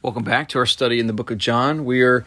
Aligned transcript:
Welcome 0.00 0.22
back 0.22 0.48
to 0.50 0.60
our 0.60 0.66
study 0.66 1.00
in 1.00 1.08
the 1.08 1.12
book 1.12 1.32
of 1.32 1.38
John. 1.38 1.84
We 1.84 2.02
are 2.02 2.24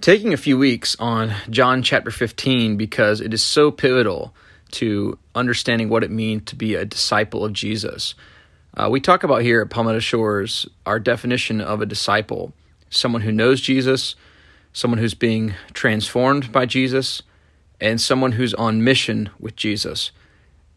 taking 0.00 0.32
a 0.32 0.36
few 0.36 0.56
weeks 0.56 0.94
on 1.00 1.34
John 1.50 1.82
chapter 1.82 2.12
15 2.12 2.76
because 2.76 3.20
it 3.20 3.34
is 3.34 3.42
so 3.42 3.72
pivotal 3.72 4.32
to 4.72 5.18
understanding 5.34 5.88
what 5.88 6.04
it 6.04 6.12
means 6.12 6.44
to 6.44 6.54
be 6.54 6.76
a 6.76 6.84
disciple 6.84 7.44
of 7.44 7.52
Jesus. 7.52 8.14
Uh, 8.76 8.88
we 8.88 9.00
talk 9.00 9.24
about 9.24 9.42
here 9.42 9.60
at 9.60 9.70
Palmetto 9.70 9.98
Shores 9.98 10.68
our 10.86 11.00
definition 11.00 11.60
of 11.60 11.82
a 11.82 11.86
disciple 11.86 12.52
someone 12.90 13.22
who 13.22 13.32
knows 13.32 13.60
Jesus, 13.60 14.14
someone 14.72 14.98
who's 14.98 15.14
being 15.14 15.54
transformed 15.72 16.52
by 16.52 16.64
Jesus, 16.64 17.22
and 17.80 18.00
someone 18.00 18.32
who's 18.32 18.54
on 18.54 18.84
mission 18.84 19.30
with 19.40 19.56
Jesus. 19.56 20.12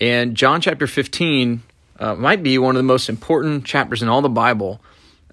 And 0.02 0.34
John 0.34 0.62
chapter 0.62 0.88
15 0.88 1.62
uh, 2.00 2.16
might 2.16 2.42
be 2.42 2.58
one 2.58 2.76
of 2.76 2.80
the 2.80 2.84
most 2.84 3.08
important 3.08 3.66
chapters 3.66 4.02
in 4.02 4.10
all 4.10 4.24
the 4.24 4.30
Bible 4.30 4.82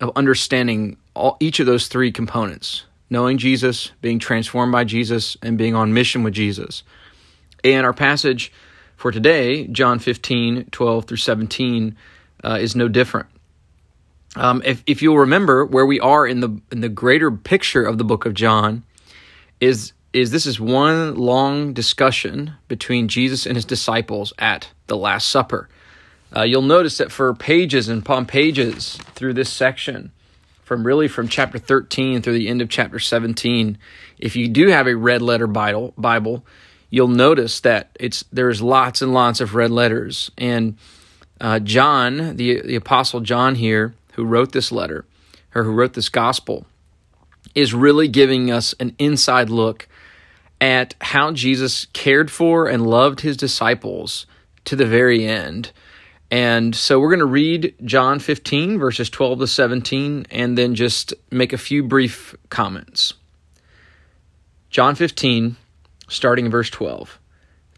of 0.01 0.11
understanding 0.17 0.97
all, 1.15 1.37
each 1.41 1.61
of 1.61 1.67
those 1.67 1.89
three 1.89 2.13
components 2.13 2.85
knowing 3.11 3.39
Jesus, 3.39 3.91
being 4.01 4.21
transformed 4.21 4.71
by 4.71 4.85
Jesus, 4.85 5.37
and 5.43 5.59
being 5.59 5.75
on 5.75 5.93
mission 5.93 6.23
with 6.23 6.33
Jesus. 6.33 6.85
And 7.65 7.85
our 7.85 7.93
passage 7.93 8.53
for 8.97 9.11
today, 9.11 9.67
John 9.67 9.99
15, 9.99 10.67
12 10.71 11.05
through 11.05 11.17
17, 11.17 11.97
uh, 12.45 12.59
is 12.61 12.77
no 12.77 12.89
different. 12.89 13.27
Um, 14.37 14.63
if, 14.65 14.83
if 14.87 15.03
you'll 15.03 15.19
remember 15.19 15.67
where 15.67 15.85
we 15.85 15.99
are 15.99 16.25
in 16.25 16.39
the 16.39 16.61
in 16.71 16.83
the 16.83 16.89
greater 16.89 17.33
picture 17.33 17.83
of 17.83 17.99
the 17.99 18.05
book 18.05 18.27
of 18.27 18.35
John, 18.35 18.85
is 19.61 19.93
is 20.13 20.31
this 20.31 20.47
is 20.47 20.61
one 20.61 21.17
long 21.17 21.73
discussion 21.73 22.55
between 22.69 23.09
Jesus 23.09 23.45
and 23.45 23.57
his 23.57 23.65
disciples 23.65 24.33
at 24.39 24.69
the 24.87 24.97
Last 24.97 25.27
Supper. 25.29 25.69
Uh, 26.35 26.43
you'll 26.43 26.63
notice 26.63 26.99
that 26.99 27.11
for 27.11 27.35
pages 27.35 27.89
and 27.89 28.03
upon 28.03 28.25
pages 28.25 29.01
through 29.21 29.35
this 29.35 29.53
section, 29.53 30.13
from 30.63 30.87
really 30.87 31.07
from 31.07 31.29
chapter 31.29 31.59
13 31.59 32.23
through 32.23 32.33
the 32.33 32.49
end 32.49 32.63
of 32.63 32.71
chapter 32.71 32.99
17, 32.99 33.77
if 34.19 34.35
you 34.35 34.49
do 34.49 34.69
have 34.69 34.87
a 34.87 34.97
red 34.97 35.21
letter 35.21 35.47
Bible, 35.47 35.93
Bible, 35.99 36.43
you'll 36.89 37.07
notice 37.07 37.61
that 37.61 37.91
it's 38.01 38.25
there's 38.33 38.63
lots 38.63 39.03
and 39.03 39.13
lots 39.13 39.43
of 39.43 39.55
red 39.55 39.71
letters. 39.71 40.31
And 40.39 40.79
uh, 41.39 41.59
John, 41.59 42.37
the 42.37 42.63
the 42.63 42.77
apostle 42.77 43.21
John 43.21 43.57
here, 43.57 43.93
who 44.15 44.25
wrote 44.25 44.53
this 44.53 44.73
letter 44.73 45.05
or 45.55 45.65
who 45.65 45.73
wrote 45.73 45.93
this 45.93 46.09
gospel, 46.09 46.65
is 47.55 47.75
really 47.75 48.09
giving 48.09 48.51
us 48.51 48.75
an 48.81 48.97
inside 48.99 49.51
look 49.51 49.87
at 50.63 50.95
how 51.03 51.31
Jesus 51.33 51.85
cared 51.93 52.31
for 52.31 52.67
and 52.67 52.87
loved 52.87 53.21
his 53.21 53.37
disciples 53.37 54.25
to 54.65 54.77
the 54.77 54.87
very 54.87 55.27
end. 55.27 55.73
And 56.31 56.77
so 56.77 57.01
we're 57.01 57.09
going 57.09 57.19
to 57.19 57.27
read 57.27 57.75
John 57.85 58.21
15, 58.21 58.79
verses 58.79 59.11
12 59.11 59.41
to 59.41 59.47
17, 59.49 60.27
and 60.31 60.57
then 60.57 60.77
just 60.77 61.13
make 61.31 61.53
a 61.53 61.59
few 61.59 61.83
brief 61.83 62.37
comments. 62.51 63.15
John 64.71 64.95
15, 64.95 65.57
starting 66.09 66.45
in 66.45 66.51
verse 66.53 66.71
12. 66.71 67.19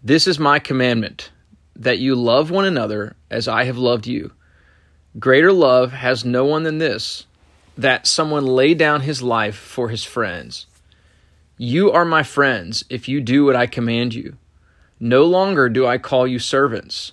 This 0.05 0.27
is 0.27 0.39
my 0.39 0.59
commandment, 0.59 1.31
that 1.77 1.99
you 1.99 2.15
love 2.15 2.51
one 2.51 2.67
another 2.67 3.17
as 3.31 3.49
I 3.49 3.65
have 3.65 3.79
loved 3.79 4.07
you. 4.07 4.33
Greater 5.19 5.53
love 5.53 5.93
has 5.93 6.25
no 6.25 6.45
one 6.45 6.65
than 6.65 6.77
this, 6.77 7.25
that 7.79 8.07
someone 8.07 8.45
lay 8.45 8.75
down 8.75 9.01
his 9.01 9.23
life 9.23 9.57
for 9.57 9.89
his 9.89 10.05
friends. 10.05 10.67
You 11.57 11.91
are 11.91 12.05
my 12.05 12.23
friends 12.23 12.85
if 12.91 13.09
you 13.09 13.23
do 13.23 13.47
what 13.47 13.57
I 13.57 13.67
command 13.67 14.13
you. 14.13 14.37
No 15.01 15.25
longer 15.25 15.71
do 15.71 15.87
I 15.87 15.97
call 15.97 16.27
you 16.27 16.39
servants 16.39 17.13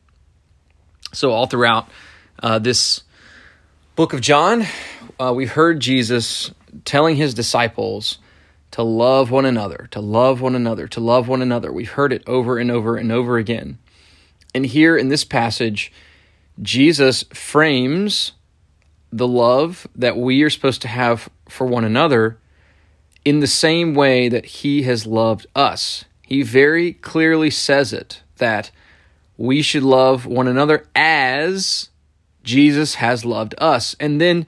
So, 1.13 1.31
all 1.31 1.45
throughout 1.45 1.89
uh, 2.41 2.59
this 2.59 3.03
book 3.95 4.13
of 4.13 4.21
John, 4.21 4.65
uh, 5.19 5.33
we've 5.35 5.51
heard 5.51 5.81
Jesus 5.81 6.51
telling 6.85 7.17
his 7.17 7.33
disciples 7.33 8.17
to 8.71 8.83
love 8.83 9.29
one 9.29 9.45
another, 9.45 9.89
to 9.91 9.99
love 9.99 10.39
one 10.39 10.55
another, 10.55 10.87
to 10.87 11.01
love 11.01 11.27
one 11.27 11.41
another. 11.41 11.71
We've 11.71 11.91
heard 11.91 12.13
it 12.13 12.23
over 12.25 12.57
and 12.57 12.71
over 12.71 12.95
and 12.95 13.11
over 13.11 13.37
again. 13.37 13.77
And 14.55 14.65
here 14.65 14.95
in 14.95 15.09
this 15.09 15.25
passage, 15.25 15.91
Jesus 16.61 17.23
frames 17.33 18.31
the 19.11 19.27
love 19.27 19.87
that 19.93 20.15
we 20.15 20.41
are 20.43 20.49
supposed 20.49 20.81
to 20.83 20.87
have 20.87 21.29
for 21.49 21.67
one 21.67 21.83
another 21.83 22.37
in 23.25 23.41
the 23.41 23.47
same 23.47 23.93
way 23.93 24.29
that 24.29 24.45
he 24.45 24.83
has 24.83 25.05
loved 25.05 25.45
us. 25.55 26.05
He 26.25 26.41
very 26.41 26.93
clearly 26.93 27.49
says 27.49 27.91
it 27.91 28.21
that 28.37 28.71
we 29.41 29.61
should 29.63 29.83
love 29.83 30.25
one 30.25 30.47
another 30.47 30.87
as 30.95 31.89
Jesus 32.43 32.95
has 32.95 33.25
loved 33.25 33.55
us. 33.57 33.95
And 33.99 34.21
then 34.21 34.45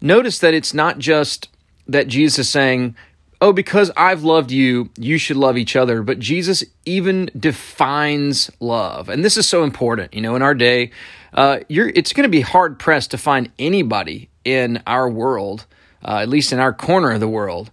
notice 0.00 0.38
that 0.38 0.54
it's 0.54 0.72
not 0.72 0.98
just 0.98 1.48
that 1.88 2.06
Jesus 2.06 2.46
is 2.46 2.48
saying, 2.48 2.94
Oh, 3.42 3.54
because 3.54 3.90
I've 3.96 4.22
loved 4.22 4.52
you, 4.52 4.90
you 4.98 5.16
should 5.16 5.38
love 5.38 5.56
each 5.56 5.74
other. 5.74 6.02
But 6.02 6.18
Jesus 6.18 6.62
even 6.84 7.30
defines 7.38 8.50
love. 8.60 9.08
And 9.08 9.24
this 9.24 9.38
is 9.38 9.48
so 9.48 9.64
important. 9.64 10.12
You 10.12 10.20
know, 10.20 10.36
in 10.36 10.42
our 10.42 10.54
day, 10.54 10.90
uh, 11.32 11.60
it's 11.68 12.12
going 12.12 12.24
to 12.24 12.28
be 12.28 12.42
hard 12.42 12.78
pressed 12.78 13.12
to 13.12 13.18
find 13.18 13.50
anybody 13.58 14.28
in 14.44 14.82
our 14.86 15.08
world, 15.08 15.64
uh, 16.04 16.18
at 16.18 16.28
least 16.28 16.52
in 16.52 16.58
our 16.58 16.74
corner 16.74 17.12
of 17.12 17.20
the 17.20 17.28
world, 17.28 17.70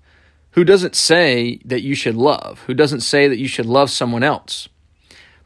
who 0.51 0.63
doesn't 0.63 0.95
say 0.95 1.59
that 1.65 1.81
you 1.81 1.95
should 1.95 2.15
love, 2.15 2.63
who 2.67 2.73
doesn't 2.73 3.01
say 3.01 3.27
that 3.27 3.37
you 3.37 3.47
should 3.49 3.65
love 3.65 3.89
someone 3.89 4.23
else. 4.23 4.69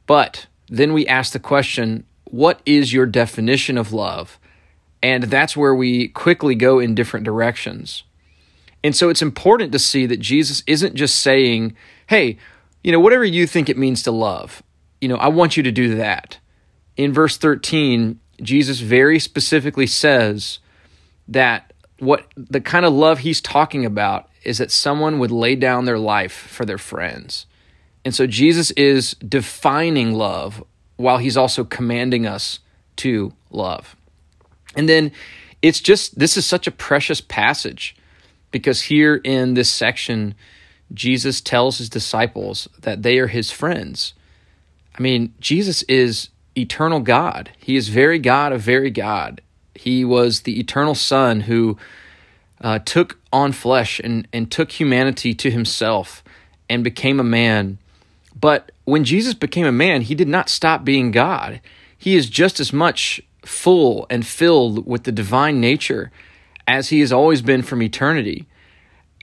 But 0.06 0.46
then 0.72 0.94
we 0.94 1.06
ask 1.06 1.34
the 1.34 1.40
question, 1.40 2.06
what 2.24 2.62
is 2.66 2.94
your 2.94 3.06
definition 3.06 3.78
of 3.78 3.92
love? 3.92 4.40
And 5.04 5.24
that's 5.24 5.58
where 5.58 5.76
we 5.76 6.08
quickly 6.08 6.56
go 6.56 6.80
in 6.80 6.96
different 6.96 7.26
directions. 7.26 8.04
And 8.84 8.96
so 8.96 9.10
it's 9.10 9.22
important 9.22 9.74
to 9.74 9.80
see 9.80 10.06
that 10.06 10.22
Jesus 10.22 10.64
isn't 10.66 10.96
just 10.96 11.20
saying, 11.20 11.76
hey, 12.08 12.38
you 12.84 12.92
know, 12.92 13.00
whatever 13.00 13.26
you 13.26 13.46
think 13.46 13.70
it 13.70 13.78
means 13.78 14.02
to 14.04 14.12
love, 14.12 14.64
you 15.02 15.10
know, 15.10 15.18
I 15.18 15.28
want 15.28 15.58
you 15.58 15.64
to 15.64 15.72
do 15.72 15.96
that. 15.96 16.40
In 16.96 17.14
verse 17.14 17.38
13, 17.38 18.20
Jesus 18.42 18.80
very 18.80 19.20
specifically 19.20 19.88
says 19.88 20.60
that 21.28 21.74
what 22.00 22.28
the 22.36 22.62
kind 22.62 22.86
of 22.86 22.94
love 22.94 23.20
he's 23.20 23.42
talking 23.42 23.86
about 23.86 24.30
is 24.44 24.58
that 24.58 24.72
someone 24.72 25.20
would 25.20 25.32
lay 25.32 25.56
down 25.56 25.86
their 25.86 26.00
life 26.00 26.34
for 26.34 26.66
their 26.66 26.80
friends. 26.80 27.46
And 28.04 28.16
so 28.16 28.26
Jesus 28.28 28.72
is 28.72 29.14
defining 29.16 30.14
love 30.14 30.64
while 30.98 31.18
he's 31.18 31.38
also 31.38 31.64
commanding 31.64 32.26
us 32.26 32.60
to 32.98 33.34
love. 33.50 33.96
And 34.76 34.88
then 34.88 35.12
it's 35.62 35.80
just, 35.80 36.18
this 36.18 36.38
is 36.38 36.46
such 36.46 36.68
a 36.68 36.72
precious 36.72 37.22
passage 37.22 37.96
because 38.52 38.84
here 38.84 39.16
in 39.24 39.54
this 39.54 39.70
section, 39.70 40.36
Jesus 40.94 41.42
tells 41.42 41.78
his 41.78 41.90
disciples 41.90 42.68
that 42.82 43.04
they 43.04 43.20
are 43.20 43.28
his 43.28 43.52
friends. 43.52 44.14
I 44.98 45.02
mean, 45.02 45.34
Jesus 45.40 45.84
is 45.84 46.30
eternal 46.58 47.00
God. 47.00 47.52
He 47.58 47.76
is 47.76 47.90
very 47.90 48.20
God 48.20 48.52
of 48.52 48.62
very 48.62 48.92
God. 48.92 49.42
He 49.76 50.04
was 50.04 50.42
the 50.42 50.60
eternal 50.60 50.96
Son 50.96 51.42
who 51.42 51.78
uh, 52.60 52.80
took 52.80 53.20
on 53.32 53.52
flesh 53.52 54.00
and, 54.04 54.28
and 54.34 54.52
took 54.52 54.72
humanity 54.72 55.34
to 55.34 55.50
himself 55.50 56.24
and 56.70 56.84
became 56.84 57.20
a 57.20 57.24
man 57.24 57.78
but 58.42 58.72
when 58.86 59.04
Jesus 59.04 59.34
became 59.36 59.66
a 59.66 59.72
man, 59.72 60.02
he 60.02 60.16
did 60.16 60.28
not 60.28 60.50
stop 60.50 60.84
being 60.84 61.12
God. 61.12 61.62
He 61.98 62.16
is 62.16 62.30
just 62.30 62.60
as 62.60 62.74
much 62.74 63.22
full 63.46 64.08
and 64.10 64.26
filled 64.26 64.86
with 64.86 65.04
the 65.04 65.12
divine 65.12 65.62
nature 65.62 66.12
as 66.68 66.90
he 66.90 67.00
has 67.00 67.12
always 67.12 67.42
been 67.42 67.62
from 67.62 67.82
eternity. 67.82 68.48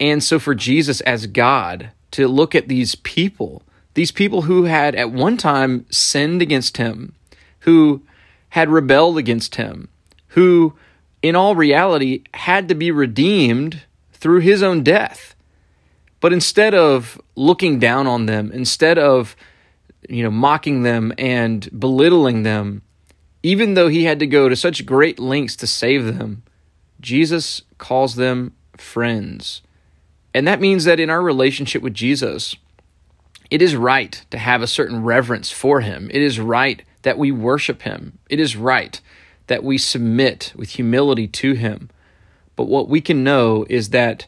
And 0.00 0.22
so, 0.22 0.38
for 0.38 0.54
Jesus 0.54 1.00
as 1.02 1.26
God 1.26 1.90
to 2.12 2.28
look 2.28 2.54
at 2.54 2.68
these 2.68 2.94
people, 2.94 3.62
these 3.94 4.12
people 4.12 4.42
who 4.42 4.64
had 4.64 4.94
at 4.94 5.10
one 5.10 5.36
time 5.36 5.86
sinned 5.90 6.40
against 6.40 6.76
him, 6.76 7.14
who 7.60 8.02
had 8.50 8.68
rebelled 8.68 9.18
against 9.18 9.56
him, 9.56 9.88
who 10.28 10.74
in 11.20 11.34
all 11.34 11.56
reality 11.56 12.22
had 12.34 12.68
to 12.68 12.74
be 12.74 12.90
redeemed 12.90 13.82
through 14.12 14.40
his 14.40 14.62
own 14.62 14.82
death. 14.82 15.34
But 16.20 16.32
instead 16.32 16.74
of 16.74 17.20
looking 17.36 17.78
down 17.78 18.06
on 18.06 18.26
them, 18.26 18.50
instead 18.52 18.98
of 18.98 19.36
you 20.08 20.22
know 20.22 20.30
mocking 20.30 20.82
them 20.82 21.12
and 21.18 21.68
belittling 21.78 22.42
them, 22.42 22.82
even 23.42 23.74
though 23.74 23.88
he 23.88 24.04
had 24.04 24.18
to 24.18 24.26
go 24.26 24.48
to 24.48 24.56
such 24.56 24.86
great 24.86 25.18
lengths 25.18 25.56
to 25.56 25.66
save 25.66 26.18
them, 26.18 26.42
Jesus 27.00 27.62
calls 27.78 28.16
them 28.16 28.54
friends. 28.76 29.62
And 30.34 30.46
that 30.46 30.60
means 30.60 30.84
that 30.84 31.00
in 31.00 31.10
our 31.10 31.22
relationship 31.22 31.82
with 31.82 31.94
Jesus, 31.94 32.54
it 33.50 33.62
is 33.62 33.74
right 33.74 34.24
to 34.30 34.38
have 34.38 34.62
a 34.62 34.66
certain 34.66 35.02
reverence 35.02 35.50
for 35.50 35.80
him. 35.80 36.10
It 36.12 36.20
is 36.20 36.38
right 36.38 36.82
that 37.02 37.18
we 37.18 37.32
worship 37.32 37.82
him. 37.82 38.18
It 38.28 38.38
is 38.38 38.56
right 38.56 39.00
that 39.46 39.64
we 39.64 39.78
submit 39.78 40.52
with 40.54 40.70
humility 40.70 41.26
to 41.26 41.54
him. 41.54 41.88
But 42.56 42.68
what 42.68 42.88
we 42.88 43.00
can 43.00 43.24
know 43.24 43.64
is 43.70 43.90
that 43.90 44.26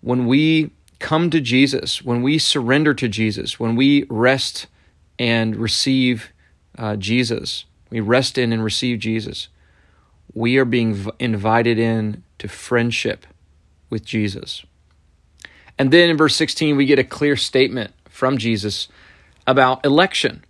when 0.00 0.26
we 0.26 0.70
come 0.98 1.30
to 1.30 1.40
Jesus, 1.40 2.02
when 2.02 2.22
we 2.22 2.38
surrender 2.38 2.94
to 2.94 3.08
Jesus, 3.08 3.60
when 3.60 3.76
we 3.76 4.04
rest 4.08 4.66
and 5.18 5.56
receive 5.56 6.30
uh, 6.78 6.96
Jesus, 6.96 7.64
we 7.90 8.00
rest 8.00 8.38
in 8.38 8.52
and 8.52 8.62
receive 8.62 8.98
Jesus, 8.98 9.48
we 10.34 10.58
are 10.58 10.64
being 10.64 10.94
v- 10.94 11.10
invited 11.18 11.78
in 11.78 12.22
to 12.38 12.48
friendship 12.48 13.26
with 13.88 14.04
Jesus. 14.04 14.64
And 15.78 15.90
then 15.90 16.10
in 16.10 16.16
verse 16.16 16.36
16, 16.36 16.76
we 16.76 16.86
get 16.86 16.98
a 16.98 17.04
clear 17.04 17.36
statement 17.36 17.92
from 18.08 18.38
Jesus 18.38 18.88
about 19.46 19.84
election. 19.84 20.44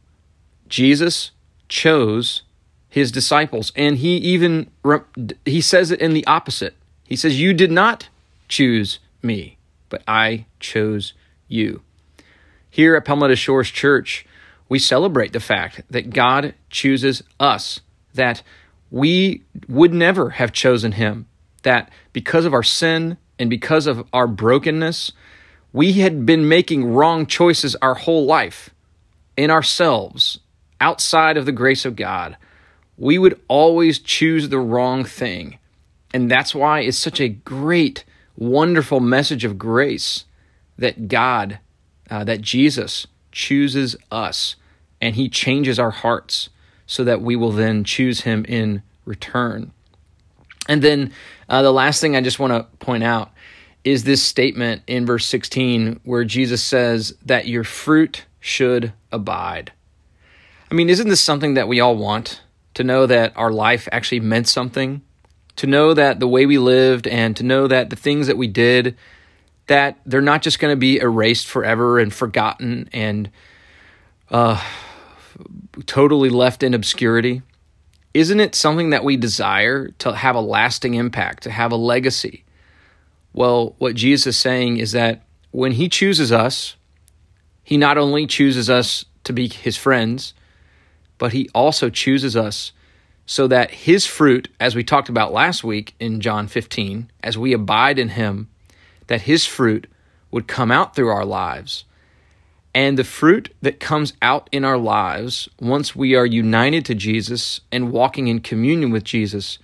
Jesus 0.69 1.33
chose 1.69 2.43
his 2.89 3.13
disciples 3.13 3.73
and 3.77 3.99
he 3.99 4.17
even 4.17 4.71
he 5.45 5.61
says 5.61 5.91
it 5.91 6.01
in 6.01 6.15
the 6.15 6.27
opposite. 6.27 6.75
He 7.05 7.17
says 7.17 7.41
you 7.41 7.53
did 7.53 7.71
not 7.71 8.09
choose 8.49 9.01
me, 9.23 9.56
but 9.89 10.03
I 10.07 10.47
chose 10.61 11.15
you. 11.49 11.83
Here 12.71 12.95
at 12.97 13.05
Palmetto 13.05 13.35
Shores 13.35 13.71
Church, 13.71 14.27
we 14.69 14.79
celebrate 14.79 15.33
the 15.33 15.41
fact 15.41 15.83
that 15.91 16.11
God 16.11 16.55
chooses 16.71 17.23
us, 17.39 17.81
that 18.15 18.43
we 18.91 19.43
would 19.69 19.95
never 19.95 20.31
have 20.31 20.53
chosen 20.53 20.93
him, 20.93 21.27
that 21.63 21.91
because 22.13 22.45
of 22.45 22.55
our 22.55 22.63
sin 22.63 23.17
and 23.39 23.49
because 23.49 23.87
of 23.87 24.07
our 24.13 24.27
brokenness, 24.27 25.13
we 25.73 25.95
had 25.95 26.25
been 26.25 26.49
making 26.49 26.93
wrong 26.93 27.27
choices 27.27 27.77
our 27.77 27.95
whole 27.95 28.25
life 28.25 28.71
in 29.37 29.51
ourselves, 29.51 30.41
outside 30.81 31.37
of 31.37 31.47
the 31.47 31.53
grace 31.53 31.85
of 31.85 31.97
God. 31.97 32.37
We 32.97 33.19
would 33.19 33.41
always 33.49 33.99
choose 33.99 34.49
the 34.49 34.59
wrong 34.59 35.05
thing. 35.05 35.59
And 36.15 36.31
that's 36.31 36.55
why 36.55 36.81
it's 36.81 36.97
such 36.97 37.21
a 37.21 37.29
great, 37.29 38.05
wonderful 38.37 39.01
message 39.01 39.45
of 39.45 39.59
grace 39.59 40.25
that 40.79 41.09
God, 41.09 41.59
uh, 42.11 42.25
that 42.25 42.41
Jesus 42.41 43.07
chooses 43.33 43.97
us 44.11 44.57
and 45.01 45.17
he 45.17 45.29
changes 45.29 45.79
our 45.79 45.91
hearts 45.91 46.49
so 46.87 47.05
that 47.05 47.21
we 47.21 47.37
will 47.37 47.53
then 47.53 47.85
choose 47.85 48.23
him 48.23 48.45
in 48.47 48.83
return. 49.05 49.73
And 50.69 50.83
then 50.83 51.13
uh, 51.49 51.63
the 51.63 51.73
last 51.73 52.01
thing 52.01 52.17
I 52.17 52.21
just 52.21 52.39
want 52.39 52.53
to 52.53 52.65
point 52.79 53.05
out 53.05 53.31
is 53.85 54.05
this 54.05 54.23
statement 54.23 54.83
in 54.87 55.07
verse 55.07 55.27
16 55.27 56.01
where 56.05 56.25
Jesus 56.25 56.63
says 56.63 57.15
that 57.25 57.47
your 57.47 57.65
fruit 57.65 58.27
should 58.41 58.93
abide. 59.13 59.73
I 60.71 60.75
mean, 60.75 60.89
isn't 60.89 61.09
this 61.09 61.21
something 61.21 61.55
that 61.55 61.69
we 61.69 61.81
all 61.81 61.97
want? 61.97 62.43
To 62.75 62.85
know 62.85 63.07
that 63.07 63.33
our 63.37 63.53
life 63.53 63.89
actually 63.93 64.21
meant 64.21 64.49
something? 64.49 65.03
To 65.57 65.67
know 65.67 65.95
that 65.95 66.21
the 66.21 66.29
way 66.29 66.47
we 66.47 66.59
lived 66.59 67.07
and 67.07 67.37
to 67.37 67.43
know 67.43 67.67
that 67.67 67.91
the 67.91 67.97
things 67.97 68.27
that 68.27 68.37
we 68.37 68.47
did 68.47 68.97
that 69.67 69.99
they're 70.07 70.21
not 70.21 70.43
just 70.43 70.59
going 70.59 70.73
to 70.73 70.77
be 70.77 70.99
erased 70.99 71.47
forever 71.47 71.99
and 71.99 72.13
forgotten 72.13 72.89
and 72.93 73.31
uh, 74.31 74.63
totally 75.87 76.31
left 76.31 76.63
in 76.63 76.75
obscurity? 76.75 77.43
Isn't 78.15 78.41
it 78.41 78.55
something 78.55 78.91
that 78.91 79.05
we 79.05 79.17
desire 79.17 79.89
to 79.99 80.15
have 80.15 80.37
a 80.37 80.41
lasting 80.41 80.95
impact, 80.95 81.43
to 81.43 81.51
have 81.51 81.73
a 81.73 81.77
legacy? 81.77 82.45
Well, 83.33 83.75
what 83.79 83.95
Jesus 83.95 84.29
is 84.29 84.37
saying 84.39 84.79
is 84.79 84.93
that 84.93 85.27
when 85.51 85.73
he 85.73 85.89
chooses 85.89 86.33
us, 86.33 86.77
he 87.63 87.77
not 87.77 87.99
only 87.99 88.27
chooses 88.27 88.71
us 88.71 89.05
to 89.25 89.33
be 89.33 89.49
his 89.49 89.77
friends, 89.77 90.33
but 91.19 91.33
he 91.33 91.49
also 91.55 91.91
chooses 91.91 92.37
us 92.37 92.73
so 93.27 93.47
that 93.49 93.71
his 93.73 94.07
fruit, 94.07 94.49
as 94.59 94.75
we 94.75 94.85
talked 94.85 95.09
about 95.09 95.33
last 95.33 95.65
week 95.65 95.95
in 95.99 96.21
John 96.21 96.47
15, 96.47 97.11
as 97.23 97.37
we 97.37 97.53
abide 97.53 97.99
in 97.99 98.11
him, 98.11 98.49
that 99.09 99.23
his 99.23 99.45
fruit 99.45 99.89
would 100.31 100.47
come 100.47 100.71
out 100.71 100.95
through 100.95 101.09
our 101.09 101.25
lives 101.25 101.85
and 102.77 102.99
the 102.99 103.05
fruit 103.05 103.55
that 103.63 103.81
comes 103.81 104.13
out 104.21 104.51
in 104.53 104.63
our 104.63 104.77
lives 104.77 105.49
once 105.59 105.97
we 105.97 106.15
are 106.15 106.27
united 106.27 106.85
to 106.85 106.95
Jesus 106.95 107.63
and 107.73 107.91
walking 107.91 108.29
in 108.29 108.41
communion 108.41 108.91
with 108.91 109.03
Jesus 109.03 109.59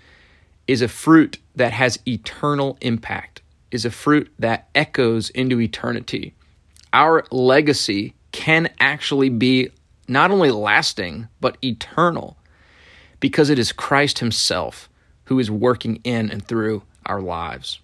is 0.67 0.81
a 0.81 0.89
fruit 0.89 1.37
that 1.55 1.73
has 1.73 1.99
eternal 2.09 2.79
impact, 2.81 3.43
is 3.71 3.85
a 3.85 3.91
fruit 3.91 4.33
that 4.39 4.67
echoes 4.75 5.29
into 5.29 5.61
eternity. 5.61 6.33
Our 6.95 7.27
legacy 7.31 8.15
can 8.33 8.71
actually 8.81 9.29
be 9.29 9.69
not 10.09 10.31
only 10.31 10.51
lasting, 10.51 11.29
but 11.39 11.59
eternal 11.63 12.39
because 13.23 13.51
it 13.51 13.59
is 13.59 13.71
Christ 13.71 14.19
Himself 14.19 14.91
who 15.27 15.39
is 15.39 15.49
working 15.49 16.01
in 16.03 16.29
and 16.29 16.45
through 16.45 16.83
our 17.07 17.21
lives. 17.21 17.79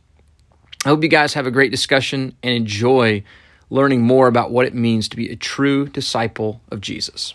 I 0.84 0.88
hope 0.88 1.02
you 1.02 1.08
guys 1.08 1.34
have 1.34 1.46
a 1.46 1.52
great 1.52 1.70
discussion 1.70 2.36
and 2.42 2.52
enjoy 2.52 3.22
learning 3.70 4.02
more 4.02 4.26
about 4.26 4.50
what 4.50 4.66
it 4.66 4.74
means 4.74 5.08
to 5.08 5.16
be 5.16 5.30
a 5.30 5.36
true 5.36 5.86
disciple 5.86 6.60
of 6.72 6.80
Jesus. 6.80 7.34